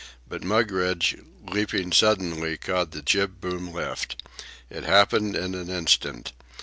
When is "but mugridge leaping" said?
0.27-1.91